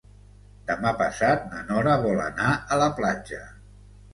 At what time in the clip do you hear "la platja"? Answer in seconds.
2.85-3.47